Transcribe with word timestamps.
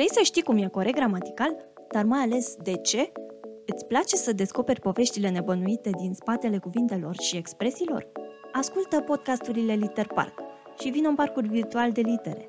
Vrei 0.00 0.12
să 0.12 0.20
știi 0.22 0.42
cum 0.42 0.56
e 0.56 0.68
corect 0.68 0.96
gramatical, 0.96 1.56
dar 1.92 2.04
mai 2.04 2.20
ales 2.20 2.54
de 2.62 2.76
ce? 2.76 3.12
Îți 3.66 3.86
place 3.86 4.16
să 4.16 4.32
descoperi 4.32 4.80
poveștile 4.80 5.28
nebănuite 5.28 5.90
din 5.90 6.12
spatele 6.14 6.58
cuvintelor 6.58 7.16
și 7.16 7.36
expresiilor? 7.36 8.06
Ascultă 8.52 9.00
podcasturile 9.00 9.74
Liter 9.74 10.06
Park 10.06 10.34
și 10.78 10.88
vină 10.88 11.08
în 11.08 11.14
parcuri 11.14 11.48
virtual 11.48 11.92
de 11.92 12.00
litere. 12.00 12.48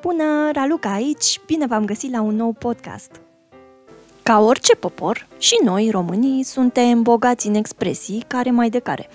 Bună, 0.00 0.50
Raluca 0.52 0.92
aici! 0.92 1.40
Bine 1.46 1.66
v-am 1.66 1.84
găsit 1.84 2.10
la 2.10 2.20
un 2.20 2.36
nou 2.36 2.52
podcast! 2.52 3.20
Ca 4.22 4.40
orice 4.40 4.74
popor, 4.74 5.26
și 5.38 5.60
noi, 5.64 5.90
românii, 5.90 6.42
suntem 6.42 7.02
bogați 7.02 7.46
în 7.46 7.54
expresii 7.54 8.24
care 8.26 8.50
mai 8.50 8.70
de 8.70 8.78
care. 8.78 9.08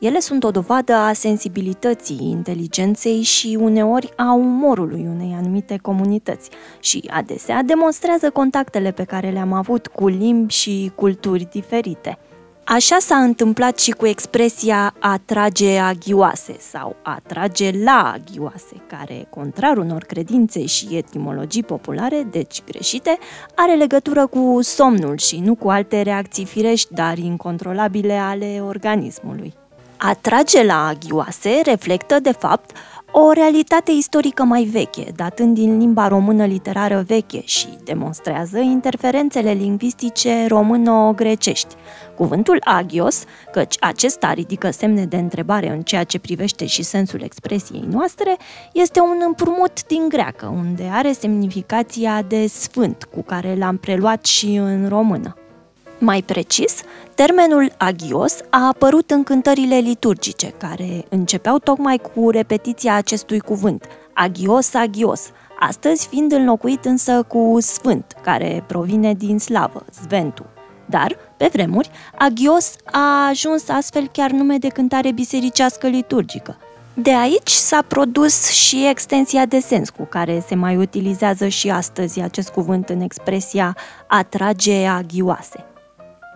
Ele 0.00 0.20
sunt 0.20 0.44
o 0.44 0.50
dovadă 0.50 0.92
a 0.92 1.12
sensibilității, 1.12 2.18
inteligenței 2.30 3.22
și 3.22 3.58
uneori 3.60 4.12
a 4.16 4.32
umorului 4.32 5.08
unei 5.14 5.34
anumite 5.38 5.78
comunități 5.82 6.50
și 6.78 7.10
adesea 7.10 7.62
demonstrează 7.62 8.30
contactele 8.30 8.90
pe 8.90 9.04
care 9.04 9.30
le-am 9.30 9.52
avut 9.52 9.86
cu 9.86 10.08
limbi 10.08 10.52
și 10.52 10.92
culturi 10.94 11.48
diferite. 11.52 12.18
Așa 12.64 12.96
s-a 12.98 13.16
întâmplat 13.16 13.78
și 13.78 13.90
cu 13.90 14.06
expresia 14.06 14.94
a 14.98 15.20
trage 15.24 15.78
aghioase 15.78 16.56
sau 16.58 16.96
a 17.02 17.20
trage 17.26 17.70
la 17.84 18.12
aghioase, 18.14 18.76
care, 18.86 19.26
contrar 19.30 19.76
unor 19.76 20.02
credințe 20.02 20.66
și 20.66 20.96
etimologii 20.96 21.62
populare, 21.62 22.26
deci 22.30 22.62
greșite, 22.64 23.18
are 23.54 23.74
legătură 23.74 24.26
cu 24.26 24.58
somnul 24.62 25.16
și 25.16 25.38
nu 25.38 25.54
cu 25.54 25.68
alte 25.68 26.02
reacții 26.02 26.44
firești, 26.44 26.94
dar 26.94 27.18
incontrolabile 27.18 28.14
ale 28.14 28.62
organismului. 28.66 29.54
A 30.02 30.14
trage 30.14 30.64
la 30.64 30.86
aghioase 30.86 31.60
reflectă, 31.64 32.20
de 32.20 32.32
fapt, 32.32 32.76
o 33.12 33.32
realitate 33.32 33.90
istorică 33.90 34.42
mai 34.42 34.62
veche, 34.62 35.12
datând 35.16 35.54
din 35.54 35.78
limba 35.78 36.08
română 36.08 36.46
literară 36.46 37.04
veche 37.06 37.42
și 37.44 37.68
demonstrează 37.84 38.58
interferențele 38.58 39.52
lingvistice 39.52 40.46
româno-grecești. 40.48 41.74
Cuvântul 42.16 42.60
agios, 42.64 43.24
căci 43.52 43.76
acesta 43.80 44.32
ridică 44.32 44.70
semne 44.70 45.04
de 45.04 45.16
întrebare 45.16 45.70
în 45.70 45.82
ceea 45.82 46.04
ce 46.04 46.18
privește 46.18 46.66
și 46.66 46.82
sensul 46.82 47.22
expresiei 47.22 47.84
noastre, 47.90 48.36
este 48.72 49.00
un 49.00 49.20
împrumut 49.26 49.86
din 49.86 50.08
greacă, 50.08 50.46
unde 50.46 50.88
are 50.92 51.12
semnificația 51.12 52.22
de 52.22 52.46
sfânt, 52.46 53.04
cu 53.14 53.22
care 53.22 53.54
l-am 53.58 53.76
preluat 53.76 54.24
și 54.24 54.54
în 54.54 54.88
română. 54.88 55.39
Mai 56.02 56.22
precis, 56.22 56.82
termenul 57.14 57.72
agios 57.76 58.36
a 58.50 58.66
apărut 58.66 59.10
în 59.10 59.22
cântările 59.22 59.76
liturgice, 59.76 60.46
care 60.46 61.04
începeau 61.08 61.58
tocmai 61.58 62.00
cu 62.14 62.30
repetiția 62.30 62.94
acestui 62.94 63.40
cuvânt, 63.40 63.84
agios, 64.12 64.74
agios, 64.74 65.30
astăzi 65.58 66.06
fiind 66.08 66.32
înlocuit 66.32 66.84
însă 66.84 67.22
cu 67.28 67.56
sfânt, 67.60 68.14
care 68.22 68.64
provine 68.66 69.14
din 69.14 69.38
slavă, 69.38 69.84
sventu. 70.02 70.44
Dar, 70.86 71.16
pe 71.36 71.48
vremuri, 71.52 71.90
agios 72.18 72.74
a 72.84 73.26
ajuns 73.28 73.68
astfel 73.68 74.08
chiar 74.12 74.30
nume 74.30 74.56
de 74.56 74.68
cântare 74.68 75.12
bisericească 75.12 75.86
liturgică. 75.86 76.56
De 76.94 77.14
aici 77.14 77.50
s-a 77.50 77.84
produs 77.88 78.50
și 78.50 78.88
extensia 78.88 79.46
de 79.46 79.58
sens 79.58 79.90
cu 79.90 80.04
care 80.04 80.44
se 80.46 80.54
mai 80.54 80.76
utilizează 80.76 81.48
și 81.48 81.70
astăzi 81.70 82.20
acest 82.20 82.48
cuvânt 82.48 82.88
în 82.88 83.00
expresia 83.00 83.76
atrage 84.06 84.86
aghioase. 84.86 85.64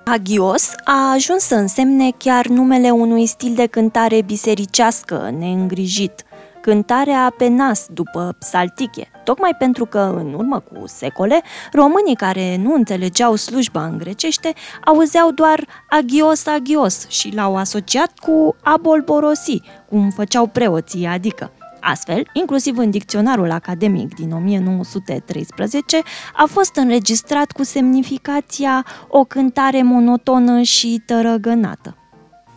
Agios 0.06 0.70
a 0.84 1.10
ajuns 1.12 1.42
să 1.42 1.54
însemne 1.54 2.10
chiar 2.16 2.46
numele 2.46 2.90
unui 2.90 3.26
stil 3.26 3.54
de 3.54 3.66
cântare 3.66 4.22
bisericească, 4.22 5.34
neîngrijit, 5.38 6.24
cântarea 6.60 7.34
pe 7.38 7.48
nas 7.48 7.86
după 7.92 8.36
psaltiche, 8.38 9.10
tocmai 9.24 9.50
pentru 9.58 9.84
că, 9.84 10.14
în 10.18 10.34
urmă 10.34 10.58
cu 10.58 10.86
secole, 10.86 11.42
românii 11.72 12.14
care 12.14 12.56
nu 12.56 12.74
înțelegeau 12.74 13.34
slujba 13.34 13.84
în 13.84 13.98
grecește 13.98 14.52
auzeau 14.84 15.30
doar 15.30 15.66
agios, 15.90 16.46
agios 16.46 17.08
și 17.08 17.34
l-au 17.34 17.56
asociat 17.56 18.18
cu 18.18 18.56
abolborosi, 18.62 19.60
cum 19.88 20.10
făceau 20.10 20.46
preoții, 20.46 21.06
adică 21.06 21.50
Astfel, 21.86 22.28
inclusiv 22.32 22.78
în 22.78 22.90
dicționarul 22.90 23.50
academic 23.50 24.14
din 24.14 24.32
1913, 24.32 26.02
a 26.36 26.44
fost 26.46 26.76
înregistrat 26.76 27.52
cu 27.52 27.62
semnificația 27.62 28.86
o 29.08 29.24
cântare 29.24 29.82
monotonă 29.82 30.62
și 30.62 31.02
tărăgănată. 31.06 32.03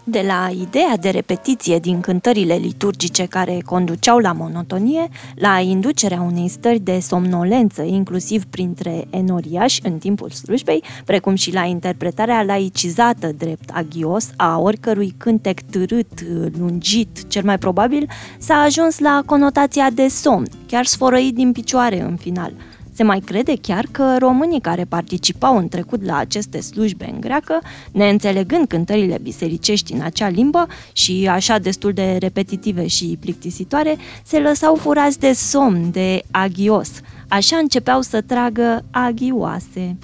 De 0.10 0.24
la 0.28 0.50
ideea 0.62 0.98
de 0.98 1.10
repetiție 1.10 1.80
din 1.80 2.02
cântările 2.02 2.56
liturgice 2.56 3.26
care 3.26 3.62
conduceau 3.66 4.18
la 4.18 4.32
monotonie, 4.32 5.08
la 5.36 5.60
inducerea 5.60 6.22
unei 6.22 6.48
stări 6.48 6.80
de 6.80 7.00
somnolență, 7.00 7.82
inclusiv 7.82 8.46
printre 8.46 9.08
enoriași 9.10 9.80
în 9.84 9.98
timpul 9.98 10.30
slujbei, 10.30 10.84
precum 11.06 11.36
și 11.36 11.54
la 11.54 11.64
interpretarea 11.64 12.44
laicizată 12.44 13.32
drept 13.38 13.70
agios 13.74 14.30
a 14.36 14.60
oricărui 14.60 15.14
cântec 15.18 15.62
târât, 15.62 16.24
lungit, 16.60 17.28
cel 17.28 17.44
mai 17.44 17.58
probabil, 17.58 18.10
s-a 18.38 18.56
ajuns 18.56 19.00
la 19.00 19.24
conotația 19.26 19.90
de 19.90 20.08
somn, 20.08 20.48
chiar 20.68 20.86
sfărăit 20.86 21.36
din 21.36 21.52
picioare 21.52 22.02
în 22.02 22.16
final– 22.16 22.54
se 22.98 23.04
mai 23.04 23.20
crede 23.20 23.54
chiar 23.62 23.86
că 23.92 24.16
românii 24.20 24.62
care 24.62 24.84
participau 24.84 25.58
în 25.58 25.68
trecut 25.68 26.06
la 26.06 26.18
aceste 26.18 26.62
slujbe 26.62 27.10
în 27.14 27.20
greacă, 27.22 27.60
neînțelegând 27.92 28.68
cântările 28.68 29.18
bisericești 29.22 29.94
în 29.94 30.02
acea 30.02 30.28
limbă 30.28 30.68
și 30.92 31.28
așa 31.32 31.58
destul 31.58 31.94
de 31.94 32.18
repetitive 32.20 32.88
și 32.88 33.18
plictisitoare, 33.20 33.98
se 34.24 34.40
lăsau 34.40 34.76
furați 34.76 35.20
de 35.20 35.34
somn, 35.34 35.92
de 35.92 36.22
agios. 36.32 36.90
Așa 37.28 37.58
începeau 37.58 38.02
să 38.02 38.22
tragă 38.22 38.86
aghioase. 38.92 39.98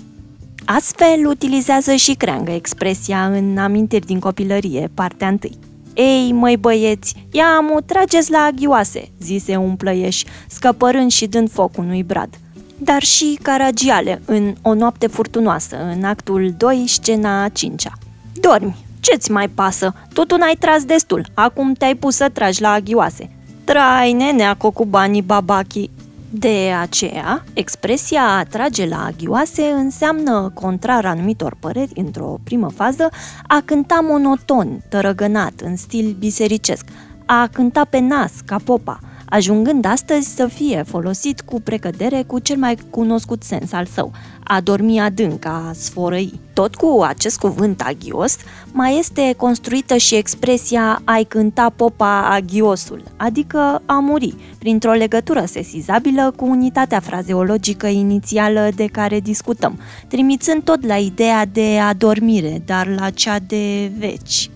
Astfel 0.66 1.28
utilizează 1.28 1.96
și 1.96 2.14
creangă 2.14 2.52
expresia 2.52 3.26
în 3.26 3.58
amintiri 3.58 4.06
din 4.06 4.20
copilărie, 4.20 4.90
partea 4.94 5.28
întâi. 5.28 5.58
Ei, 5.94 6.32
măi 6.32 6.58
băieți, 6.58 7.16
ia 7.32 7.60
mu, 7.60 7.80
trageți 7.80 8.32
la 8.32 8.40
aghioase, 8.40 9.12
zise 9.22 9.56
un 9.56 9.76
plăieș, 9.76 10.24
scăpărând 10.48 11.12
și 11.12 11.28
dând 11.28 11.52
foc 11.52 11.78
unui 11.78 12.04
brad 12.04 12.38
dar 12.84 13.02
și 13.02 13.40
Caragiale 13.42 14.22
în 14.26 14.56
O 14.62 14.74
noapte 14.74 15.08
furtunoasă, 15.08 15.78
în 15.96 16.04
actul 16.04 16.54
2, 16.58 16.84
scena 16.88 17.50
5 17.50 17.88
Dormi, 18.34 18.86
ce-ți 19.00 19.32
mai 19.32 19.48
pasă? 19.48 19.94
Totul 20.14 20.38
n-ai 20.38 20.56
tras 20.60 20.84
destul, 20.84 21.26
acum 21.34 21.74
te-ai 21.74 21.96
pus 21.96 22.16
să 22.16 22.30
tragi 22.30 22.62
la 22.62 22.72
aghioase. 22.72 23.30
Trai, 23.64 24.14
nenea, 24.14 24.58
banii 24.88 25.22
babachi. 25.22 25.90
De 26.30 26.74
aceea, 26.82 27.44
expresia 27.54 28.22
a 28.22 28.44
trage 28.44 28.88
la 28.88 29.04
aghioase 29.06 29.62
înseamnă, 29.62 30.52
contrar 30.54 31.06
anumitor 31.06 31.56
păreri, 31.60 31.92
într-o 31.96 32.40
primă 32.44 32.70
fază, 32.70 33.10
a 33.48 33.62
cânta 33.66 34.00
monoton, 34.04 34.84
tărăgănat, 34.90 35.54
în 35.64 35.76
stil 35.76 36.16
bisericesc, 36.20 36.86
a 37.26 37.50
cânta 37.52 37.86
pe 37.90 38.00
nas, 38.00 38.32
ca 38.46 38.58
popa– 38.66 39.00
ajungând 39.34 39.86
astăzi 39.86 40.36
să 40.36 40.48
fie 40.48 40.84
folosit 40.88 41.42
cu 41.42 41.62
precădere 41.62 42.24
cu 42.28 42.40
cel 42.40 42.58
mai 42.58 42.78
cunoscut 42.90 43.44
sens 43.44 43.72
al 43.72 43.86
său, 43.86 44.12
a 44.44 44.62
dormi 44.62 45.00
adânc, 45.00 45.46
a 45.46 45.72
sforăi. 45.76 46.40
Tot 46.54 46.76
cu 46.76 47.04
acest 47.08 47.40
cuvânt 47.40 47.82
agios, 47.82 48.38
mai 48.72 48.98
este 48.98 49.34
construită 49.38 49.98
și 49.98 50.16
expresia 50.16 51.02
ai 51.04 51.24
cânta 51.24 51.74
popa 51.76 52.30
agiosul, 52.30 53.04
adică 53.18 53.82
a 53.86 54.00
muri, 54.00 54.36
printr-o 54.60 54.92
legătură 54.92 55.44
sesizabilă 55.46 56.34
cu 56.36 56.46
unitatea 56.46 57.00
frazeologică 57.00 57.88
inițială 57.88 58.70
de 58.76 58.86
care 58.86 59.20
discutăm, 59.20 59.80
trimițând 60.08 60.64
tot 60.64 60.86
la 60.86 60.96
ideea 60.96 61.46
de 61.46 61.80
adormire, 61.80 62.62
dar 62.66 62.88
la 62.88 63.10
cea 63.10 63.40
de 63.40 63.92
veci. 63.98 64.50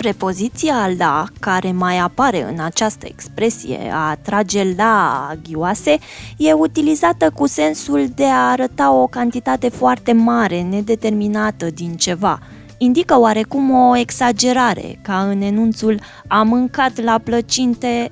Prepoziția 0.00 0.90
la, 0.98 1.24
care 1.40 1.72
mai 1.72 1.98
apare 1.98 2.52
în 2.52 2.60
această 2.60 3.06
expresie, 3.06 3.90
a 3.94 4.14
trage 4.14 4.74
la 4.76 5.26
aghioase, 5.30 5.98
e 6.36 6.52
utilizată 6.52 7.30
cu 7.30 7.46
sensul 7.46 8.08
de 8.14 8.24
a 8.24 8.50
arăta 8.50 8.92
o 8.92 9.06
cantitate 9.06 9.68
foarte 9.68 10.12
mare, 10.12 10.62
nedeterminată 10.62 11.66
din 11.70 11.96
ceva. 11.96 12.38
Indică 12.78 13.18
oarecum 13.18 13.70
o 13.70 13.96
exagerare, 13.96 14.98
ca 15.02 15.22
în 15.22 15.40
enunțul 15.40 16.00
a 16.26 16.42
mâncat 16.42 17.02
la 17.02 17.20
plăcinte 17.24 18.10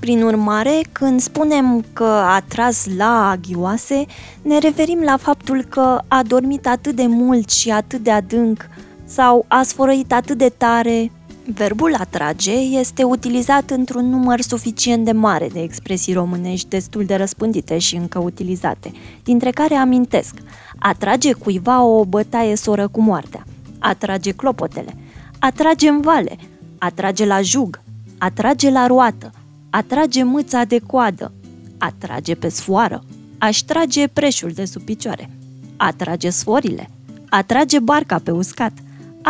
prin 0.00 0.22
urmare, 0.22 0.80
când 0.92 1.20
spunem 1.20 1.84
că 1.92 2.22
a 2.26 2.40
tras 2.48 2.86
la 2.96 3.30
aghioase, 3.30 4.06
ne 4.42 4.58
referim 4.58 5.00
la 5.00 5.16
faptul 5.16 5.64
că 5.68 6.00
a 6.08 6.22
dormit 6.22 6.66
atât 6.66 6.94
de 6.94 7.06
mult 7.06 7.50
și 7.50 7.70
atât 7.70 8.02
de 8.02 8.10
adânc 8.10 8.68
sau 9.08 9.44
a 9.48 9.62
sfărăit 9.62 10.12
atât 10.12 10.38
de 10.38 10.52
tare. 10.56 11.10
Verbul 11.54 11.94
atrage 11.94 12.52
este 12.52 13.02
utilizat 13.02 13.70
într-un 13.70 14.08
număr 14.08 14.40
suficient 14.40 15.04
de 15.04 15.12
mare 15.12 15.48
de 15.52 15.60
expresii 15.60 16.12
românești 16.12 16.68
destul 16.68 17.04
de 17.04 17.14
răspândite 17.14 17.78
și 17.78 17.96
încă 17.96 18.18
utilizate, 18.18 18.92
dintre 19.24 19.50
care 19.50 19.74
amintesc. 19.74 20.34
Atrage 20.78 21.32
cuiva 21.32 21.82
o 21.82 22.04
bătaie 22.04 22.56
soră 22.56 22.88
cu 22.88 23.00
moartea, 23.00 23.44
atrage 23.78 24.30
clopotele, 24.30 24.94
atrage 25.38 25.88
în 25.88 26.00
vale, 26.00 26.36
atrage 26.78 27.24
la 27.26 27.40
jug, 27.40 27.80
atrage 28.18 28.70
la 28.70 28.86
roată, 28.86 29.32
atrage 29.70 30.22
mâța 30.22 30.64
de 30.64 30.78
coadă, 30.86 31.32
atrage 31.78 32.34
pe 32.34 32.48
sfoară, 32.48 33.04
aș 33.38 33.58
trage 33.58 34.08
preșul 34.08 34.50
de 34.50 34.64
sub 34.64 34.82
picioare, 34.82 35.30
atrage 35.76 36.30
sforile, 36.30 36.90
atrage 37.28 37.78
barca 37.78 38.18
pe 38.18 38.30
uscat, 38.30 38.72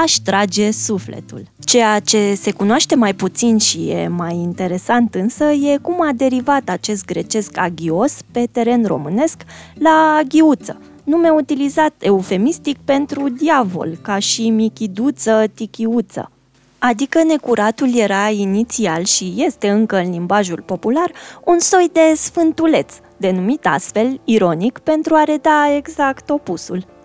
aș 0.03 0.13
trage 0.13 0.71
sufletul. 0.71 1.43
Ceea 1.65 2.01
ce 2.01 2.35
se 2.35 2.53
cunoaște 2.53 2.95
mai 2.95 3.15
puțin 3.15 3.59
și 3.59 3.91
e 3.91 4.09
mai 4.09 4.35
interesant 4.35 5.15
însă 5.15 5.45
e 5.45 5.79
cum 5.83 6.01
a 6.01 6.13
derivat 6.15 6.69
acest 6.69 7.05
grecesc 7.05 7.57
agios 7.57 8.17
pe 8.33 8.49
teren 8.53 8.85
românesc 8.85 9.43
la 9.79 10.17
aghiuță, 10.21 10.81
nume 11.05 11.31
utilizat 11.31 11.95
eufemistic 11.99 12.77
pentru 12.85 13.29
diavol, 13.29 13.99
ca 14.03 14.19
și 14.19 14.51
michiduță, 14.51 15.45
tichiuță. 15.55 16.31
Adică 16.79 17.23
necuratul 17.23 17.97
era 17.97 18.29
inițial 18.29 19.05
și 19.05 19.35
este 19.37 19.69
încă 19.69 19.97
în 19.97 20.11
limbajul 20.11 20.63
popular 20.67 21.13
un 21.45 21.59
soi 21.59 21.91
de 21.93 22.13
sfântuleț, 22.17 22.95
denumit 23.17 23.67
astfel 23.67 24.21
ironic 24.25 24.79
pentru 24.79 25.15
a 25.15 25.25
reda 25.25 25.75
exact 25.77 26.31
opusul. 26.31 26.98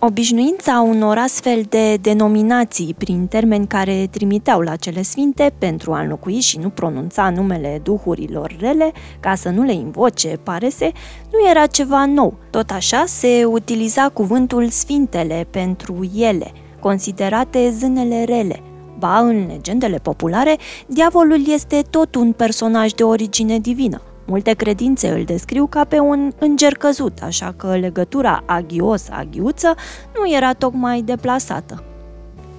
Obișnuința 0.00 0.80
unor 0.88 1.18
astfel 1.18 1.62
de 1.68 1.96
denominații 1.96 2.94
prin 2.98 3.26
termeni 3.26 3.66
care 3.66 4.08
trimiteau 4.10 4.60
la 4.60 4.76
cele 4.76 5.02
sfinte 5.02 5.52
pentru 5.58 5.92
a 5.92 6.00
înlocui 6.00 6.40
și 6.40 6.58
nu 6.58 6.68
pronunța 6.68 7.30
numele 7.30 7.80
duhurilor 7.82 8.56
rele 8.60 8.92
ca 9.20 9.34
să 9.34 9.48
nu 9.48 9.62
le 9.62 9.72
invoce, 9.72 10.28
pare 10.42 10.68
se, 10.68 10.92
nu 11.32 11.48
era 11.50 11.66
ceva 11.66 12.06
nou. 12.06 12.34
Tot 12.50 12.70
așa 12.70 13.04
se 13.06 13.44
utiliza 13.44 14.08
cuvântul 14.08 14.68
sfintele 14.68 15.46
pentru 15.50 16.10
ele, 16.16 16.52
considerate 16.80 17.70
zânele 17.78 18.24
rele. 18.24 18.62
Ba, 18.98 19.18
în 19.18 19.46
legendele 19.46 19.96
populare, 19.96 20.56
diavolul 20.86 21.48
este 21.48 21.82
tot 21.90 22.14
un 22.14 22.32
personaj 22.32 22.92
de 22.92 23.02
origine 23.02 23.58
divină. 23.58 24.02
Multe 24.30 24.52
credințe 24.52 25.08
îl 25.08 25.24
descriu 25.24 25.66
ca 25.66 25.84
pe 25.84 25.98
un 25.98 26.32
înger 26.38 26.72
căzut, 26.72 27.18
așa 27.22 27.54
că 27.56 27.76
legătura 27.76 28.42
agios-aghiuță 28.46 29.74
nu 30.16 30.32
era 30.32 30.52
tocmai 30.52 31.02
deplasată. 31.02 31.82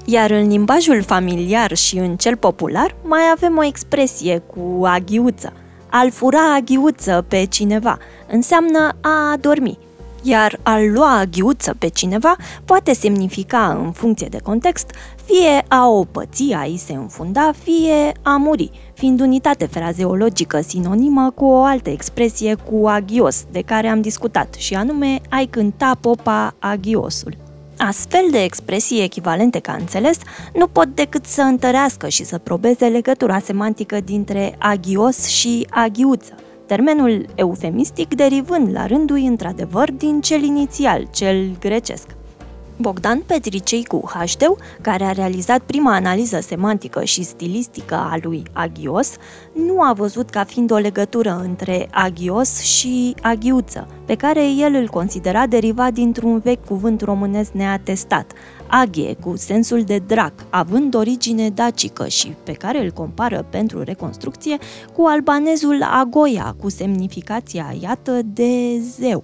Iar 0.06 0.32
în 0.32 0.48
limbajul 0.48 1.04
familiar 1.04 1.76
și 1.76 1.98
în 1.98 2.16
cel 2.16 2.36
popular 2.36 2.96
mai 3.04 3.22
avem 3.34 3.58
o 3.58 3.64
expresie 3.64 4.38
cu 4.38 4.86
aghiuță. 4.86 5.54
Al 5.90 6.12
fura 6.12 6.54
aghiuță 6.56 7.26
pe 7.28 7.46
cineva 7.46 7.98
înseamnă 8.28 8.92
a 9.02 9.38
dormi, 9.40 9.78
iar 10.22 10.60
al 10.64 10.92
lua 10.92 11.18
aghiuță 11.18 11.76
pe 11.80 11.88
cineva 11.88 12.36
poate 12.66 12.94
semnifica, 12.94 13.80
în 13.84 13.92
funcție 13.92 14.28
de 14.28 14.40
context, 14.44 14.92
fie 15.26 15.64
a 15.68 15.88
o 15.88 16.04
păți, 16.04 16.54
a 16.54 16.64
i 16.64 16.78
se 16.78 16.94
înfunda, 16.94 17.52
fie 17.64 18.12
a 18.22 18.36
muri, 18.36 18.72
fiind 18.94 19.20
unitate 19.20 19.66
frazeologică 19.66 20.62
sinonimă 20.62 21.32
cu 21.36 21.46
o 21.46 21.64
altă 21.64 21.90
expresie 21.90 22.56
cu 22.56 22.88
agios, 22.88 23.44
de 23.52 23.62
care 23.62 23.88
am 23.88 24.02
discutat, 24.02 24.54
și 24.54 24.76
anume 24.76 25.22
ai 25.30 25.46
cânta 25.46 25.98
popa 26.02 26.54
agiosul. 26.60 27.38
Astfel 27.78 28.26
de 28.32 28.44
expresii 28.44 29.04
echivalente 29.04 29.60
ca 29.60 29.74
înțeles 29.80 30.18
nu 30.54 30.68
pot 30.68 30.96
decât 30.96 31.26
să 31.26 31.42
întărească 31.42 32.08
și 32.08 32.24
să 32.24 32.38
probeze 32.38 32.86
legătura 32.86 33.40
semantică 33.40 34.00
dintre 34.00 34.56
agios 34.58 35.26
și 35.26 35.68
aghiuță, 35.70 36.34
termenul 36.70 37.26
eufemistic 37.36 38.16
derivând 38.16 38.74
la 38.74 38.86
rândul 38.86 39.18
într-adevăr 39.18 39.92
din 39.92 40.22
cel 40.22 40.44
inițial, 40.44 41.08
cel 41.12 41.58
grecesc. 41.60 42.08
Bogdan 42.78 43.24
Petricei 43.26 43.86
cu 43.86 44.10
Hașteu, 44.14 44.58
care 44.82 45.04
a 45.04 45.12
realizat 45.12 45.60
prima 45.60 45.94
analiză 45.94 46.40
semantică 46.40 47.04
și 47.04 47.24
stilistică 47.24 47.96
a 47.96 48.18
lui 48.22 48.44
agios, 48.54 49.16
nu 49.66 49.82
a 49.82 49.94
văzut 49.94 50.30
ca 50.30 50.44
fiind 50.44 50.72
o 50.72 50.78
legătură 50.78 51.42
între 51.44 51.88
agios 51.92 52.62
și 52.62 53.16
aghiuță, 53.22 53.88
pe 54.06 54.16
care 54.16 54.50
el 54.52 54.74
îl 54.74 54.88
considera 54.88 55.48
derivat 55.48 55.94
dintr-un 55.94 56.40
vechi 56.40 56.66
cuvânt 56.66 57.02
românesc 57.02 57.52
neatestat, 57.52 58.32
aghie 58.70 59.14
cu 59.14 59.34
sensul 59.38 59.84
de 59.84 60.02
drac, 60.08 60.34
având 60.50 60.96
origine 60.96 61.50
dacică 61.50 62.08
și 62.08 62.36
pe 62.44 62.52
care 62.52 62.84
îl 62.84 62.92
compară 62.92 63.46
pentru 63.50 63.84
reconstrucție 63.84 64.58
cu 64.94 65.06
albanezul 65.06 65.84
agoia, 65.84 66.56
cu 66.60 66.70
semnificația, 66.70 67.76
iată, 67.82 68.22
de 68.24 68.80
zeu. 68.80 69.24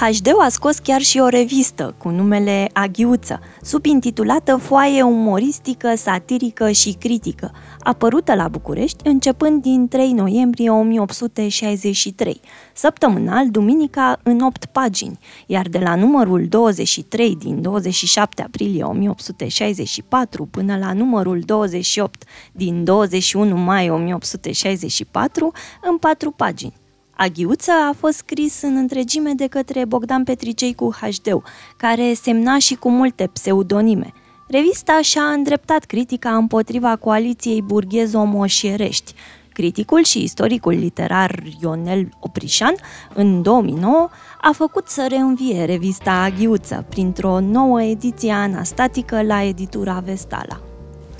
HD 0.00 0.28
a 0.38 0.48
scos 0.48 0.78
chiar 0.78 1.00
și 1.00 1.18
o 1.18 1.28
revistă 1.28 1.94
cu 1.98 2.08
numele 2.08 2.70
Aghiuță, 2.72 3.40
subintitulată 3.62 4.56
Foaie 4.56 5.02
umoristică, 5.02 5.94
satirică 5.96 6.70
și 6.70 6.92
critică, 6.92 7.52
apărută 7.80 8.34
la 8.34 8.48
București 8.48 9.08
începând 9.08 9.62
din 9.62 9.88
3 9.88 10.12
noiembrie 10.12 10.70
1863, 10.70 12.40
săptămânal, 12.72 13.50
duminica, 13.50 14.18
în 14.22 14.40
8 14.40 14.64
pagini, 14.64 15.18
iar 15.46 15.68
de 15.68 15.78
la 15.78 15.94
numărul 15.94 16.46
23 16.48 17.36
din 17.36 17.62
27 17.62 18.42
aprilie 18.42 18.82
1864 18.82 20.44
până 20.44 20.76
la 20.78 20.92
numărul 20.92 21.40
28 21.40 22.24
din 22.52 22.84
21 22.84 23.56
mai 23.56 23.90
1864, 23.90 25.52
în 25.82 25.98
4 25.98 26.30
pagini. 26.30 26.79
Aghiuță 27.22 27.70
a 27.88 27.94
fost 27.98 28.16
scris 28.16 28.62
în 28.62 28.76
întregime 28.76 29.32
de 29.32 29.46
către 29.46 29.84
Bogdan 29.84 30.24
Petricei 30.24 30.74
cu 30.74 30.90
HD, 31.00 31.42
care 31.76 32.14
semna 32.14 32.58
și 32.58 32.74
cu 32.74 32.90
multe 32.90 33.26
pseudonime. 33.32 34.12
Revista 34.48 35.00
și-a 35.02 35.22
îndreptat 35.22 35.84
critica 35.84 36.36
împotriva 36.36 36.96
coaliției 36.96 37.62
burghezo-moșierești. 37.62 39.14
Criticul 39.52 40.04
și 40.04 40.22
istoricul 40.22 40.72
literar 40.72 41.42
Ionel 41.62 42.08
Oprișan, 42.20 42.74
în 43.14 43.42
2009, 43.42 44.08
a 44.40 44.50
făcut 44.52 44.88
să 44.88 45.06
reînvie 45.08 45.64
revista 45.64 46.12
Aghiuță 46.12 46.84
printr-o 46.88 47.40
nouă 47.40 47.82
ediție 47.82 48.32
anastatică 48.32 49.22
la 49.22 49.42
editura 49.42 50.02
Vestala. 50.04 50.69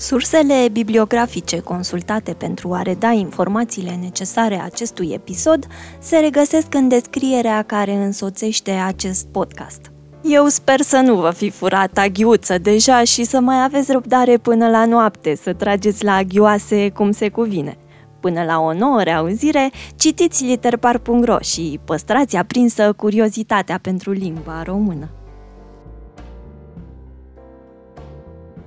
Sursele 0.01 0.67
bibliografice 0.71 1.59
consultate 1.59 2.33
pentru 2.33 2.73
a 2.73 2.81
reda 2.81 3.11
informațiile 3.11 3.97
necesare 4.01 4.61
acestui 4.61 5.09
episod 5.13 5.67
se 5.99 6.17
regăsesc 6.17 6.73
în 6.73 6.87
descrierea 6.87 7.63
care 7.63 7.93
însoțește 7.93 8.71
acest 8.71 9.27
podcast. 9.27 9.91
Eu 10.23 10.47
sper 10.47 10.81
să 10.81 10.97
nu 10.97 11.15
vă 11.15 11.31
fi 11.31 11.49
furat 11.49 11.97
aghiuță 11.97 12.57
deja 12.57 13.03
și 13.03 13.23
să 13.23 13.39
mai 13.39 13.63
aveți 13.63 13.91
răbdare 13.91 14.37
până 14.37 14.69
la 14.69 14.85
noapte, 14.85 15.35
să 15.35 15.53
trageți 15.53 16.03
la 16.03 16.15
aghioase 16.15 16.89
cum 16.89 17.11
se 17.11 17.29
cuvine. 17.29 17.77
Până 18.19 18.43
la 18.43 18.59
o 18.59 18.73
nouă 18.73 19.03
reauzire, 19.03 19.71
citiți 19.95 20.43
literpar.ro 20.43 21.39
și 21.39 21.79
păstrați 21.85 22.35
aprinsă 22.35 22.93
curiozitatea 22.93 23.79
pentru 23.81 24.11
limba 24.11 24.63
română. 24.63 25.09